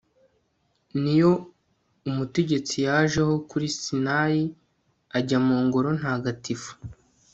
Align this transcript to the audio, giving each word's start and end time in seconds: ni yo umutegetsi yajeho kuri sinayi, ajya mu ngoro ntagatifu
ni 1.01 1.13
yo 1.21 1.31
umutegetsi 2.09 2.75
yajeho 2.87 3.33
kuri 3.49 3.67
sinayi, 3.79 4.43
ajya 5.17 5.37
mu 5.47 5.55
ngoro 5.65 5.89
ntagatifu 5.99 6.71